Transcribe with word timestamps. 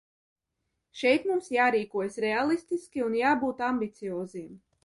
Šeit 1.01 1.27
mums 1.31 1.51
jārīkojas 1.57 2.19
reālistiski 2.25 3.07
un 3.11 3.21
jābūt 3.23 3.63
ambicioziem. 3.73 4.61